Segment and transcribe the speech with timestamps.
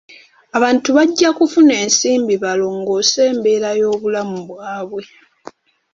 [0.57, 5.03] Abantu bajja kufuna ensimbi balongoose embeera y'obulamu bwabwe.